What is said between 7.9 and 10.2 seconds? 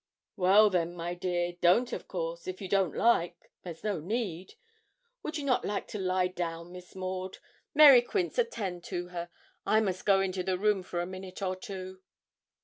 Quince, attend to her. I must go